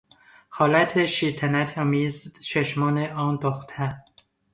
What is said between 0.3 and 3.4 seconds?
حالت شیطنت آمیز چشمان آن